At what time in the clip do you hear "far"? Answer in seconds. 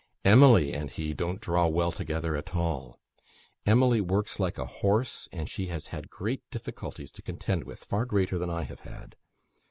7.83-8.05